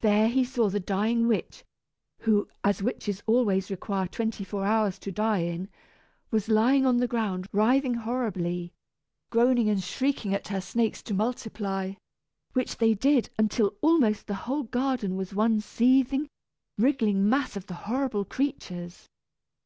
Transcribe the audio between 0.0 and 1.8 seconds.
There he saw the dying witch,